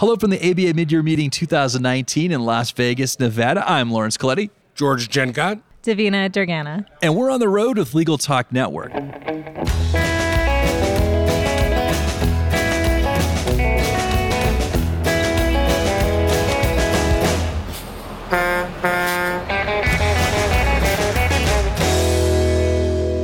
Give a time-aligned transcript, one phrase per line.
[0.00, 3.62] Hello from the ABA Midyear Meeting 2019 in Las Vegas, Nevada.
[3.70, 4.48] I'm Lawrence Colletti.
[4.74, 5.60] George Gencott.
[5.82, 6.86] Davina Durgana.
[7.02, 8.94] And we're on the road with Legal Talk Network.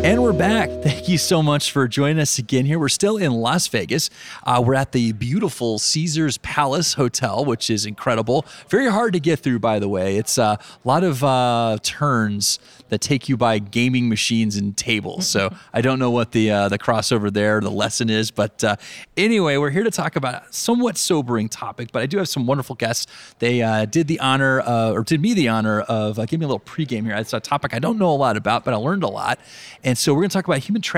[0.04, 0.68] And we're back.
[1.06, 2.80] Thank you so much for joining us again here.
[2.80, 4.10] We're still in Las Vegas.
[4.42, 8.44] Uh, we're at the beautiful Caesars Palace Hotel, which is incredible.
[8.68, 10.16] Very hard to get through, by the way.
[10.16, 15.28] It's uh, a lot of uh, turns that take you by gaming machines and tables.
[15.28, 18.32] So I don't know what the uh, the crossover there, the lesson is.
[18.32, 18.74] But uh,
[19.16, 21.92] anyway, we're here to talk about a somewhat sobering topic.
[21.92, 23.06] But I do have some wonderful guests.
[23.38, 26.58] They uh, did the honor, or did me the honor of giving me a little
[26.58, 27.14] pregame here.
[27.14, 29.38] It's a topic I don't know a lot about, but I learned a lot.
[29.84, 30.95] And and so we're going to talk about human trafficking.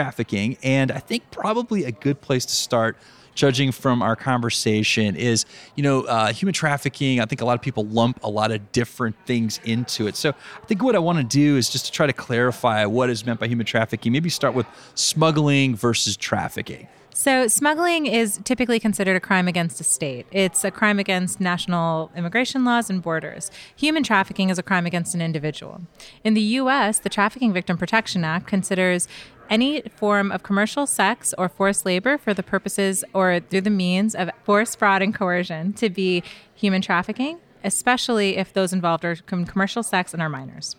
[0.63, 2.97] And I think probably a good place to start
[3.35, 7.21] judging from our conversation is you know uh, human trafficking.
[7.21, 10.17] I think a lot of people lump a lot of different things into it.
[10.17, 13.11] So i think what i want to do is just to try to clarify what
[13.11, 14.13] is meant by human trafficking.
[14.13, 16.89] Maybe start with smuggling versus trafficking
[17.19, 20.25] so, smuggling is typically considered a crime against a state.
[20.31, 23.51] It's a crime against national immigration laws and borders.
[23.75, 25.81] Human trafficking is a crime against an individual.
[26.23, 29.09] In the U.S., the Trafficking Victim Protection Act considers
[29.51, 34.15] any form of commercial sex or forced labor for the purposes or through the means
[34.15, 36.23] of force, fraud, and coercion to be
[36.55, 40.77] human trafficking, especially if those involved are commercial sex and are minors.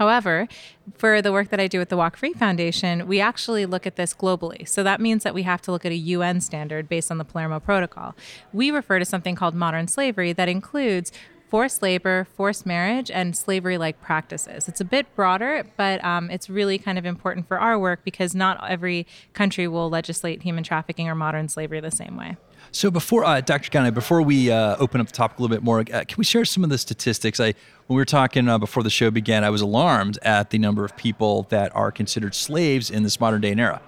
[0.00, 0.48] However,
[0.94, 3.96] for the work that I do with the Walk Free Foundation, we actually look at
[3.96, 4.66] this globally.
[4.66, 7.24] So that means that we have to look at a UN standard based on the
[7.24, 8.16] Palermo Protocol.
[8.50, 11.12] We refer to something called modern slavery that includes
[11.50, 14.68] forced labor, forced marriage, and slavery like practices.
[14.68, 18.34] It's a bit broader, but um, it's really kind of important for our work because
[18.34, 22.38] not every country will legislate human trafficking or modern slavery the same way.
[22.72, 23.70] So before uh, Dr.
[23.70, 26.24] Durgana, before we uh, open up the topic a little bit more, uh, can we
[26.24, 27.40] share some of the statistics?
[27.40, 27.54] I
[27.86, 30.84] when we were talking uh, before the show began, I was alarmed at the number
[30.84, 33.82] of people that are considered slaves in this modern day and era.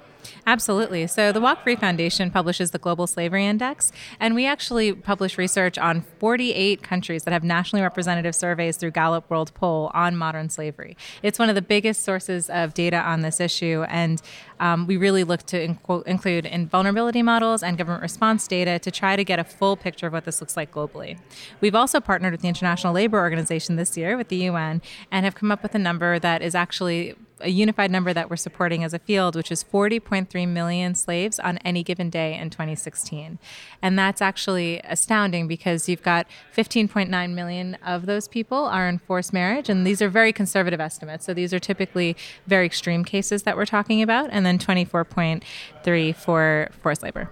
[0.46, 1.06] Absolutely.
[1.06, 5.78] So the Walk Free Foundation publishes the Global Slavery Index, and we actually publish research
[5.78, 10.96] on 48 countries that have nationally representative surveys through Gallup World Poll on modern slavery.
[11.22, 14.20] It's one of the biggest sources of data on this issue, and
[14.62, 18.92] um, we really look to inc- include in vulnerability models and government response data to
[18.92, 21.18] try to get a full picture of what this looks like globally.
[21.60, 24.80] We've also partnered with the International Labor Organization this year with the UN
[25.10, 28.36] and have come up with a number that is actually a unified number that we're
[28.36, 33.38] supporting as a field, which is 40.3 million slaves on any given day in 2016.
[33.80, 39.32] And that's actually astounding because you've got 15.9 million of those people are in forced
[39.32, 39.68] marriage.
[39.68, 41.26] And these are very conservative estimates.
[41.26, 44.30] So these are typically very extreme cases that we're talking about.
[44.32, 47.30] And then 24.3 for forced labor.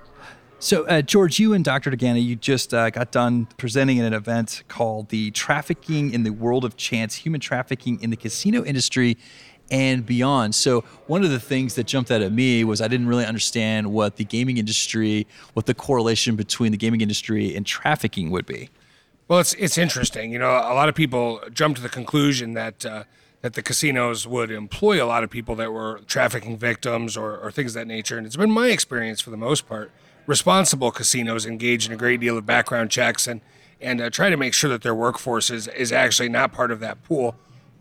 [0.62, 1.91] So, uh, George, you and Dr.
[1.91, 6.31] Durgana, you just uh, got done presenting at an event called The Trafficking in the
[6.31, 9.16] World of Chance Human Trafficking in the Casino Industry
[9.70, 10.54] and beyond.
[10.54, 13.92] So one of the things that jumped out at me was I didn't really understand
[13.92, 18.69] what the gaming industry, what the correlation between the gaming industry and trafficking would be.
[19.28, 20.32] Well, it's it's interesting.
[20.32, 23.04] You know, a lot of people jump to the conclusion that uh,
[23.42, 27.50] that the casinos would employ a lot of people that were trafficking victims or, or
[27.50, 28.18] things of that nature.
[28.18, 29.90] And it's been my experience for the most part.
[30.26, 33.40] Responsible casinos engage in a great deal of background checks and
[33.82, 36.80] and uh, try to make sure that their workforce is, is actually not part of
[36.80, 37.34] that pool.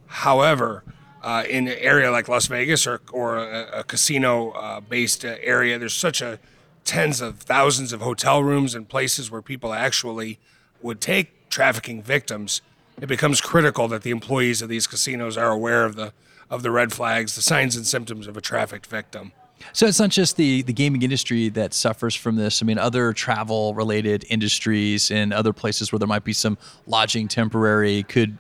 [0.08, 0.86] However,
[1.22, 5.36] uh, in an area like Las Vegas or, or a, a casino uh, based uh,
[5.42, 5.78] area.
[5.78, 6.40] There's such a
[6.86, 10.40] tens of thousands of hotel rooms and places where people actually
[10.82, 12.62] would take trafficking victims.
[13.02, 16.14] It becomes critical that the employees of these casinos are aware of the
[16.50, 19.32] of the red flags, the signs and symptoms of a trafficked victim.
[19.74, 22.64] So it's not just the, the gaming industry that suffers from this.
[22.64, 26.58] I mean, other travel related industries and other places where there might be some
[26.88, 28.40] lodging temporary could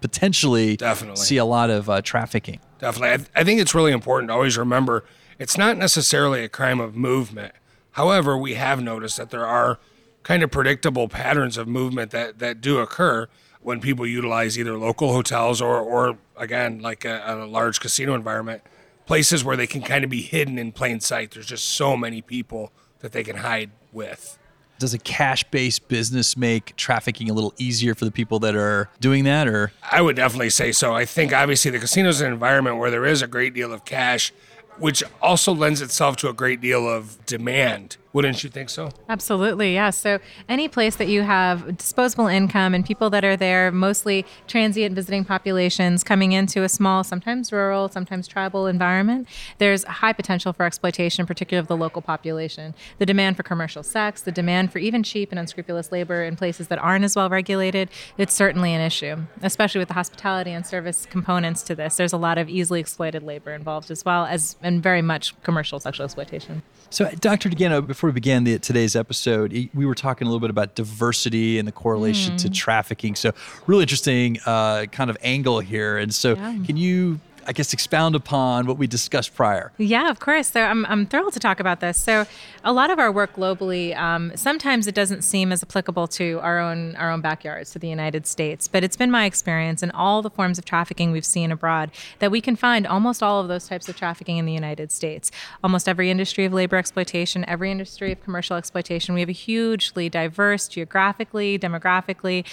[0.00, 1.24] potentially Definitely.
[1.24, 2.60] see a lot of uh, trafficking.
[2.78, 3.26] Definitely.
[3.34, 5.04] I, I think it's really important to always remember
[5.38, 7.54] it's not necessarily a crime of movement.
[7.92, 9.78] However, we have noticed that there are
[10.22, 13.28] kind of predictable patterns of movement that, that do occur
[13.62, 18.62] when people utilize either local hotels or, or again, like a, a large casino environment,
[19.06, 21.32] places where they can kind of be hidden in plain sight.
[21.32, 24.38] There's just so many people that they can hide with
[24.78, 29.22] does a cash-based business make trafficking a little easier for the people that are doing
[29.22, 30.92] that or I would definitely say so.
[30.92, 33.84] I think obviously the casino is an environment where there is a great deal of
[33.84, 34.32] cash
[34.78, 38.90] which also lends itself to a great deal of demand Wouldn't you think so?
[39.08, 39.90] Absolutely, yeah.
[39.90, 40.18] So,
[40.48, 45.24] any place that you have disposable income and people that are there, mostly transient visiting
[45.24, 49.28] populations coming into a small, sometimes rural, sometimes tribal environment,
[49.58, 52.74] there's high potential for exploitation, particularly of the local population.
[52.98, 56.68] The demand for commercial sex, the demand for even cheap and unscrupulous labor in places
[56.68, 57.88] that aren't as well regulated,
[58.18, 61.96] it's certainly an issue, especially with the hospitality and service components to this.
[61.96, 65.80] There's a lot of easily exploited labor involved as well as, and very much commercial
[65.80, 66.62] sexual exploitation.
[66.92, 67.48] So, Dr.
[67.48, 71.58] Durgana, before we began the, today's episode, we were talking a little bit about diversity
[71.58, 72.38] and the correlation mm.
[72.42, 73.14] to trafficking.
[73.14, 73.32] So,
[73.66, 75.96] really interesting uh, kind of angle here.
[75.96, 76.58] And so, yeah.
[76.66, 79.72] can you I guess, expound upon what we discussed prior.
[79.78, 80.48] Yeah, of course.
[80.48, 81.98] So I'm, I'm thrilled to talk about this.
[81.98, 82.26] So
[82.64, 86.58] a lot of our work globally, um, sometimes it doesn't seem as applicable to our
[86.58, 88.68] own our own backyards, to the United States.
[88.68, 92.30] But it's been my experience in all the forms of trafficking we've seen abroad that
[92.30, 95.30] we can find almost all of those types of trafficking in the United States.
[95.64, 100.08] Almost every industry of labor exploitation, every industry of commercial exploitation, we have a hugely
[100.08, 102.44] diverse geographically, demographically,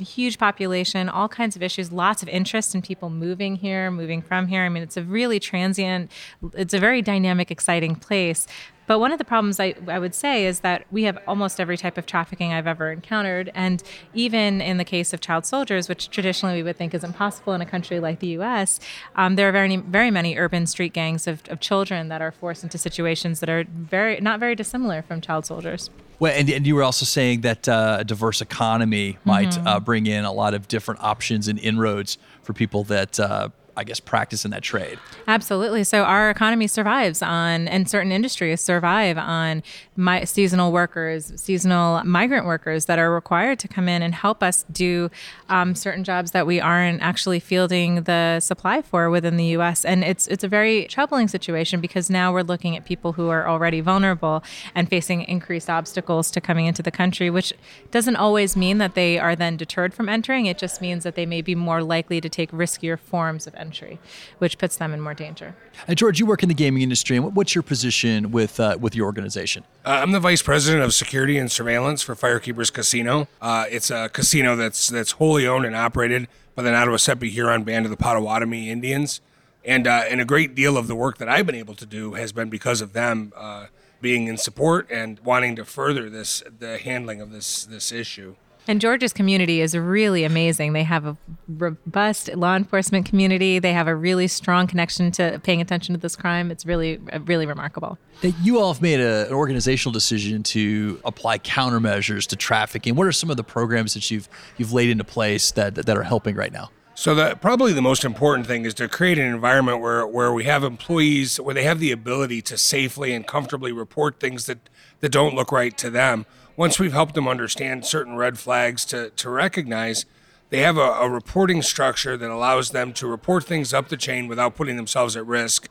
[0.00, 4.46] huge population, all kinds of issues, lots of interest in people moving here, moving from
[4.48, 4.62] here.
[4.62, 6.10] I mean, it's a really transient,
[6.54, 8.46] it's a very dynamic, exciting place.
[8.86, 11.76] But one of the problems I, I would say is that we have almost every
[11.76, 13.50] type of trafficking I've ever encountered.
[13.54, 13.82] And
[14.12, 17.60] even in the case of child soldiers, which traditionally we would think is impossible in
[17.60, 18.80] a country like the US,
[19.16, 22.62] um, there are very, very many urban street gangs of, of children that are forced
[22.62, 25.90] into situations that are very not very dissimilar from child soldiers.
[26.18, 29.66] Well, and, and you were also saying that uh, a diverse economy might mm-hmm.
[29.66, 33.84] uh, bring in a lot of different options and inroads for people that uh, I
[33.84, 34.98] guess, practice in that trade.
[35.26, 35.84] Absolutely.
[35.84, 39.62] So our economy survives on, and certain industries survive on
[39.96, 44.64] my, seasonal workers, seasonal migrant workers that are required to come in and help us
[44.72, 45.10] do
[45.48, 49.84] um, certain jobs that we aren't actually fielding the supply for within the U.S.
[49.84, 53.46] And it's it's a very troubling situation because now we're looking at people who are
[53.48, 54.42] already vulnerable
[54.74, 57.52] and facing increased obstacles to coming into the country, which
[57.90, 60.46] doesn't always mean that they are then deterred from entering.
[60.46, 63.98] It just means that they may be more likely to take riskier forms of entry,
[64.38, 65.54] which puts them in more danger.
[65.86, 68.94] And George, you work in the gaming industry, and what's your position with uh, with
[68.94, 69.64] your organization?
[69.84, 73.28] Uh, I'm the vice president of security and surveillance for Firekeepers Casino.
[73.42, 77.84] Uh, it's a casino that's that's wholly owned and operated by the Nottawaseppi Huron Band
[77.84, 79.20] of the Potawatomi Indians,
[79.62, 82.14] and uh, and a great deal of the work that I've been able to do
[82.14, 83.66] has been because of them uh,
[84.00, 88.36] being in support and wanting to further this the handling of this this issue.
[88.66, 90.72] And George's community is really amazing.
[90.72, 91.16] They have a
[91.48, 93.58] robust law enforcement community.
[93.58, 96.50] They have a really strong connection to paying attention to this crime.
[96.50, 97.98] It's really, really remarkable.
[98.42, 102.94] You all have made a, an organizational decision to apply countermeasures to trafficking.
[102.94, 106.02] What are some of the programs that you've you've laid into place that that are
[106.02, 106.70] helping right now?
[106.96, 110.44] So the probably the most important thing is to create an environment where where we
[110.44, 114.70] have employees where they have the ability to safely and comfortably report things that
[115.00, 116.24] that don't look right to them
[116.56, 120.06] once we've helped them understand certain red flags to, to recognize,
[120.50, 124.28] they have a, a, reporting structure that allows them to report things up the chain
[124.28, 125.68] without putting themselves at risk.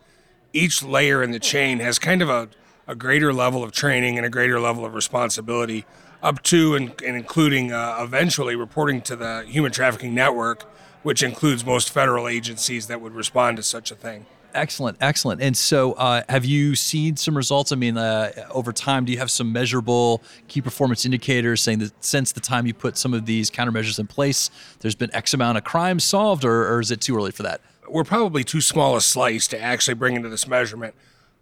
[0.51, 2.49] Each layer in the chain has kind of a,
[2.87, 5.85] a greater level of training and a greater level of responsibility,
[6.21, 10.63] up to and, and including uh, eventually reporting to the Human Trafficking Network,
[11.01, 14.25] which includes most federal agencies that would respond to such a thing.
[14.53, 15.41] Excellent, excellent.
[15.41, 17.71] And so, uh, have you seen some results?
[17.71, 21.91] I mean, uh, over time, do you have some measurable key performance indicators saying that
[22.03, 25.57] since the time you put some of these countermeasures in place, there's been X amount
[25.57, 27.61] of crimes solved, or, or is it too early for that?
[27.89, 30.93] We're probably too small a slice to actually bring into this measurement.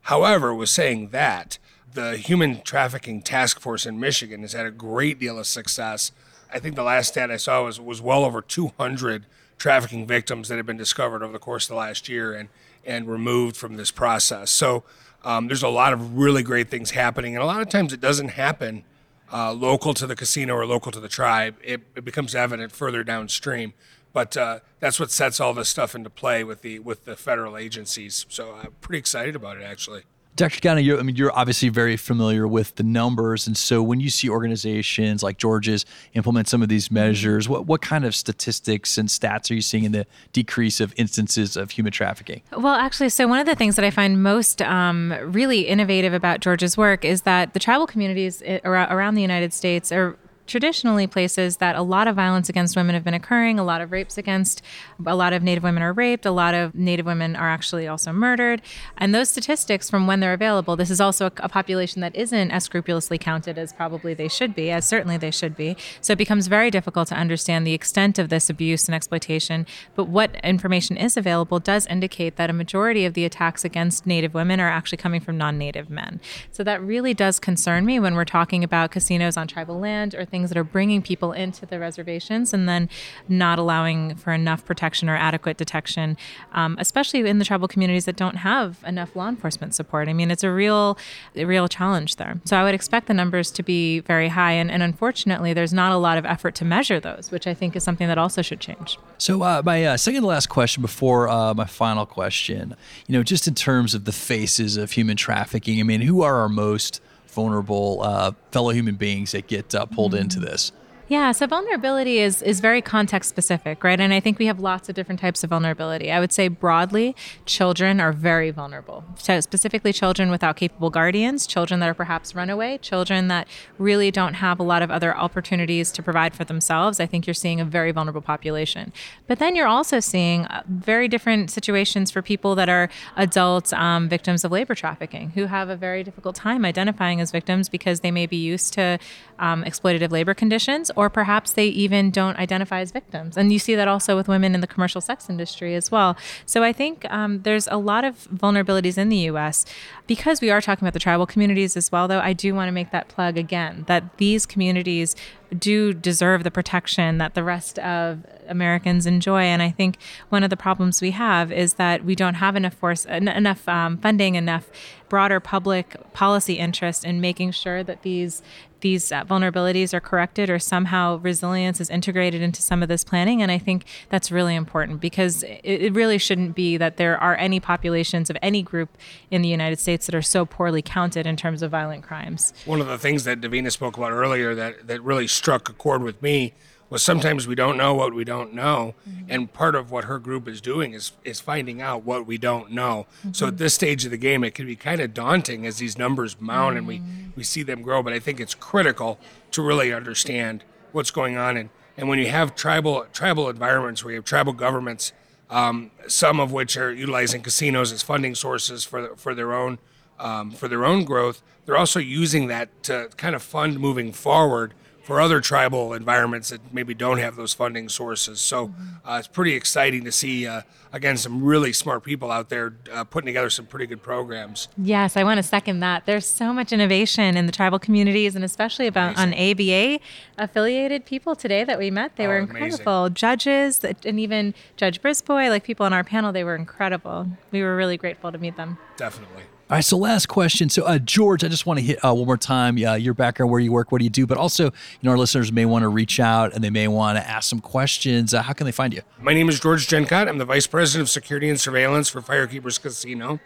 [0.04, 1.58] However, was saying that
[1.94, 6.14] the Human Trafficking Task Force in Michigan has had a great deal of success.
[6.52, 9.26] I think the last stat I saw was was well over 200
[9.58, 12.50] trafficking victims that have been discovered over the course of the last year, and
[12.86, 14.52] and removed from this process.
[14.52, 14.84] So
[15.24, 18.02] um, there's a lot of really great things happening, and a lot of times it
[18.02, 18.84] doesn't happen
[19.32, 21.56] uh, local to the casino or local to the tribe.
[21.64, 23.74] It, it becomes evident further downstream.
[24.14, 27.58] But uh, that's what sets all this stuff into play with the with the federal
[27.58, 28.26] agencies.
[28.30, 30.04] So I'm pretty excited about it, actually.
[30.36, 30.62] Dr.
[30.62, 34.10] Durgana, you I mean, you're obviously very familiar with the numbers, and so when you
[34.10, 39.10] see organizations like George's implement some of these measures, what what kind of statistics and
[39.10, 42.42] stats are you seeing in the decrease of instances of human trafficking?
[42.56, 46.40] Well, actually, so one of the things that I find most um, really innovative about
[46.40, 50.18] George's work is that the tribal communities around the United States are
[50.48, 53.92] traditionally places that a lot of violence against women have been occurring, a lot of
[53.92, 54.62] rapes against,
[55.06, 58.12] a lot of Native women are raped, a lot of Native women are actually also
[58.12, 58.62] murdered.
[58.98, 62.52] And those statistics from when they're available, this is also a, a population that isn't
[62.52, 65.76] as scrupulously counted as probably they should be, as certainly they should be.
[66.02, 69.66] So it becomes very difficult to understand the extent of this abuse and exploitation.
[69.96, 74.34] But what information is available does indicate that a majority of the attacks against Native
[74.34, 76.20] women are actually coming from non Native men.
[76.52, 80.26] So that really does concern me when we're talking about casinos on tribal land or
[80.32, 82.90] things that are bringing people into the reservations and then
[83.28, 86.18] not allowing for enough protection or adequate detection,
[86.54, 90.08] um, especially in the tribal communities that don't have enough law enforcement support.
[90.08, 90.98] I mean, it's a real,
[91.36, 92.40] a real challenge there.
[92.46, 95.92] So I would expect the numbers to be very high, and, and unfortunately, there's not
[95.92, 98.60] a lot of effort to measure those, which I think is something that also should
[98.60, 98.98] change.
[99.18, 102.76] So uh, my uh, second to last question before uh, my final question,
[103.08, 106.38] you know, just in terms of the faces of human trafficking, I mean, who are
[106.38, 110.22] our most vulnerable uh, fellow human beings that get uh, pulled mm-hmm.
[110.22, 110.72] into this.
[111.12, 114.00] Yeah, so vulnerability is is very context specific, right?
[114.00, 116.10] And I think we have lots of different types of vulnerability.
[116.10, 119.04] I would say broadly, children are very vulnerable.
[119.18, 124.36] So specifically children without capable guardians, children that are perhaps runaway, children that really don't
[124.36, 127.02] have a lot of other opportunities to provide for themselves.
[127.02, 128.94] I think you're seeing a very vulnerable population.
[129.28, 134.08] But then you're also seeing uh, very different situations for people that are adult um,
[134.08, 138.12] victims of labor trafficking who have a very difficult time identifying as victims because they
[138.12, 138.98] may be used to
[139.42, 143.36] um, exploitative labor conditions or perhaps they even don't identify as victims.
[143.36, 146.16] And you see that also with women in the commercial sex industry as well.
[146.46, 149.66] So I think um, there's a lot of vulnerabilities in the US.
[150.08, 152.72] Because we are talking about the tribal communities as well, though, I do want to
[152.72, 155.16] make that plug again that these communities
[155.58, 159.42] do deserve the protection that the rest of Americans enjoy.
[159.42, 159.98] And I think
[160.30, 163.98] one of the problems we have is that we don't have enough force, enough um,
[163.98, 164.70] funding, enough
[165.10, 168.42] broader public policy interest in making sure that these
[168.82, 173.42] these uh, vulnerabilities are corrected or somehow resilience is integrated into some of this planning.
[173.42, 177.36] And I think that's really important because it, it really shouldn't be that there are
[177.36, 178.98] any populations of any group
[179.30, 182.54] in the United States that are so poorly counted in terms of violent crimes.
[182.66, 186.04] One of the things that Davina spoke about earlier that, that really struck a chord
[186.04, 186.54] with me
[186.92, 189.26] was sometimes we don't know what we don't know mm-hmm.
[189.28, 192.70] and part of what her group is doing is is finding out what we don't
[192.72, 193.32] know mm-hmm.
[193.32, 195.98] so at this stage of the game it can be kind of daunting as these
[195.98, 196.78] numbers mount mm-hmm.
[196.78, 197.30] and we mm-hmm.
[197.36, 199.18] we see them grow but i think it's critical
[199.50, 204.12] to really understand what's going on and and when you have tribal tribal environments where
[204.12, 205.12] you have tribal governments
[205.50, 209.80] um, some of which are utilizing casinos as funding sources for for their own
[210.20, 214.74] um, for their own growth they're also using that to kind of fund moving forward
[215.12, 218.40] for other tribal environments that maybe don't have those funding sources.
[218.40, 219.06] So mm-hmm.
[219.06, 220.62] uh, it's pretty exciting to see, uh,
[220.94, 224.70] again, some really smart people out there uh, putting together some pretty good programs.
[224.78, 226.06] Yes, I want to second that.
[226.06, 229.60] There's so much innovation in the tribal communities and especially about amazing.
[229.60, 230.00] on ABA
[230.38, 232.16] affiliated people today that we met.
[232.16, 233.08] They oh, were incredible.
[233.08, 233.16] Amazing.
[233.16, 237.28] Judges and even Judge Brisbois, like people on our panel, they were incredible.
[237.52, 238.78] We were really grateful to meet them.
[238.96, 239.44] Definitely.
[239.72, 240.68] All right, so last question.
[240.68, 243.50] So, uh, George, I just want to hit uh, one more time uh, your background,
[243.50, 245.84] where you work, what do you do, but also, you know, our listeners may want
[245.84, 248.34] to reach out and they may want to ask some questions.
[248.34, 249.02] Uh, how can they find you?
[249.22, 250.28] My name is George Gencott.
[250.28, 253.40] I'm the Vice President of Security and Surveillance for Firekeepers Casino.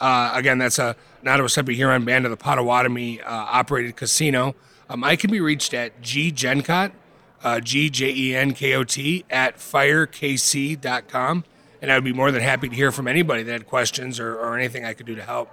[0.00, 4.54] Uh, again, that's a Nottawaseppi Huron Band of the Potawatomi uh, operated casino.
[4.88, 6.92] Um, I can be reached at ggenkot,
[7.62, 11.44] G J E N K O T, at firekc.com.
[11.82, 14.36] And I would be more than happy to hear from anybody that had questions or,
[14.36, 15.50] or anything I could do to help.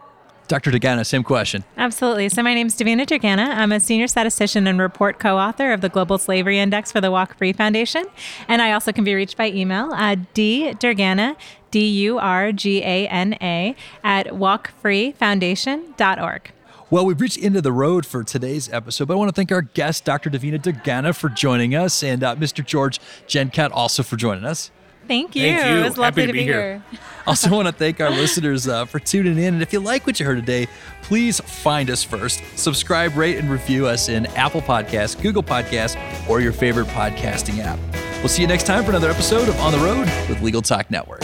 [0.48, 0.72] Dr.
[0.72, 1.64] Durgana, same question.
[1.78, 2.30] Absolutely.
[2.30, 3.56] So my name is Davina Durgana.
[3.56, 7.38] I'm a senior statistician and report co-author of the Global Slavery Index for the Walk
[7.38, 8.06] Free Foundation,
[8.48, 11.36] and I also can be reached by email at ddurgana,
[11.72, 16.52] D-U-R-G-A-N-A, at walkfreefoundation.org.
[16.90, 19.64] Well, we've reached into the road for today's episode, but I want to thank our
[19.64, 20.30] guest, Dr.
[20.30, 22.64] Davina Durgana, for joining us, and uh, Mr.
[22.64, 24.70] George Gencott also for joining us.
[25.08, 25.44] Thank you.
[25.44, 25.82] Thank you.
[25.82, 26.84] It was lovely Happy to, be, be here.
[26.90, 27.00] here.
[27.28, 29.56] also want to thank our listeners uh, for tuning in.
[29.56, 30.68] And if you like what you heard today,
[31.02, 32.42] please find us first.
[32.56, 35.98] Subscribe, rate, and review us in Apple Podcasts, Google Podcasts,
[36.30, 37.80] or your favorite podcasting app.
[38.20, 40.90] We'll see you next time for another episode of On the Road with Legal Talk
[40.90, 41.22] Network.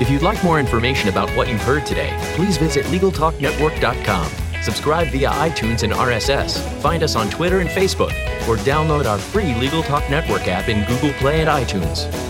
[0.00, 4.30] If you'd like more information about what you've heard today, please visit LegalTalkNetwork.com.
[4.62, 6.60] Subscribe via iTunes and RSS.
[6.80, 8.12] Find us on Twitter and Facebook,
[8.48, 12.29] or download our free Legal Talk Network app in Google Play and iTunes.